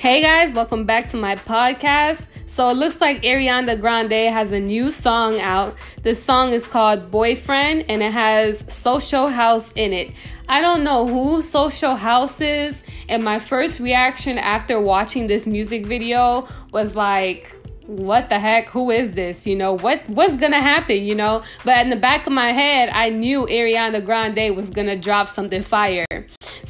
[0.00, 2.26] Hey guys, welcome back to my podcast.
[2.48, 5.76] So it looks like Ariana Grande has a new song out.
[6.00, 10.12] This song is called Boyfriend and it has Social House in it.
[10.48, 15.84] I don't know who Social House is, and my first reaction after watching this music
[15.84, 17.52] video was like,
[17.90, 21.78] what the heck who is this you know what what's gonna happen you know but
[21.78, 26.06] in the back of my head i knew ariana grande was gonna drop something fire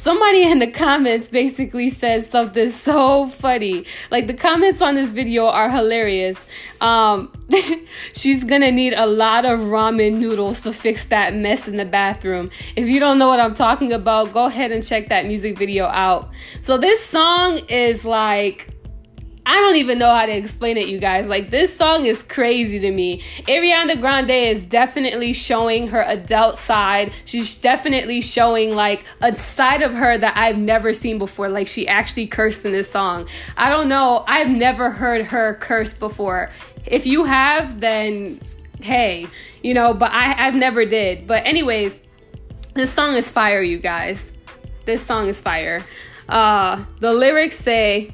[0.01, 3.85] somebody in the comments basically said something so funny.
[4.09, 6.45] Like the comments on this video are hilarious.
[6.79, 7.31] Um,
[8.13, 12.49] she's gonna need a lot of ramen noodles to fix that mess in the bathroom.
[12.75, 15.85] If you don't know what I'm talking about, go ahead and check that music video
[15.85, 16.29] out.
[16.61, 18.70] So this song is like
[19.51, 21.27] I don't even know how to explain it, you guys.
[21.27, 23.19] Like, this song is crazy to me.
[23.49, 27.11] Ariana Grande is definitely showing her adult side.
[27.25, 31.49] She's definitely showing, like, a side of her that I've never seen before.
[31.49, 33.27] Like, she actually cursed in this song.
[33.57, 34.23] I don't know.
[34.25, 36.49] I've never heard her curse before.
[36.85, 38.39] If you have, then
[38.79, 39.27] hey,
[39.61, 41.27] you know, but I, I've never did.
[41.27, 41.99] But, anyways,
[42.73, 44.31] this song is fire, you guys.
[44.85, 45.83] This song is fire.
[46.29, 48.13] Uh, the lyrics say,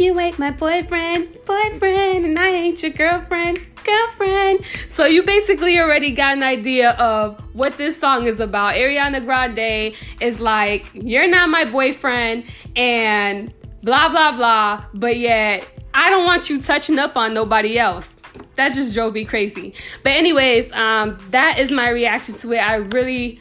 [0.00, 4.64] you ain't my boyfriend, boyfriend, and I ain't your girlfriend, girlfriend.
[4.88, 8.74] So you basically already got an idea of what this song is about.
[8.74, 16.08] Ariana Grande is like, you're not my boyfriend, and blah, blah, blah, but yet I
[16.08, 18.16] don't want you touching up on nobody else.
[18.54, 19.74] That just drove me crazy.
[20.02, 22.58] But, anyways, um, that is my reaction to it.
[22.58, 23.38] I really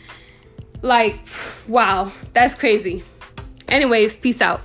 [0.82, 1.18] like,
[1.68, 3.04] wow, that's crazy.
[3.70, 4.62] Anyways, peace out.